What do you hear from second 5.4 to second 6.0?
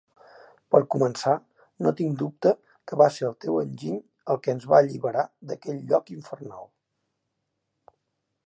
d'aquell